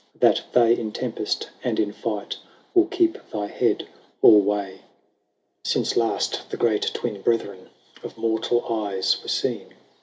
99 0.19 0.19
That 0.43 0.53
they, 0.53 0.81
in 0.81 0.91
tempest 0.91 1.49
and 1.63 1.79
in 1.79 1.91
fight, 1.93 2.37
Will 2.73 2.87
keep 2.87 3.19
thy 3.29 3.45
head 3.45 3.87
alway. 4.23 4.77
V. 4.77 4.81
Since 5.63 5.95
last 5.95 6.49
the 6.49 6.57
Great 6.57 6.89
Twin 6.95 7.21
Brethren 7.21 7.69
Of 8.01 8.17
mortal 8.17 8.65
eyes 8.67 9.21
were 9.21 9.29
seen. 9.29 9.75